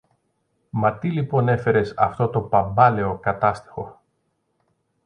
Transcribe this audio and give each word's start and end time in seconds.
Μα 0.69 0.93
τι 0.97 1.09
λοιπόν 1.11 1.47
έφερες 1.47 1.93
αυτό 1.97 2.27
το 2.29 2.41
παμπάλαιο 2.41 3.17
Κατάστιχο 3.21 4.01